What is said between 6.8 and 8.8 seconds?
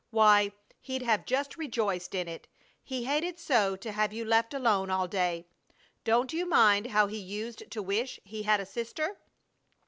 how he used to wish he had a